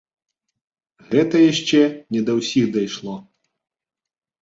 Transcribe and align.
Гэта 1.11 1.35
яшчэ 1.51 1.79
не 2.17 2.25
да 2.33 2.39
ўсіх 2.41 2.65
дайшло. 2.81 3.15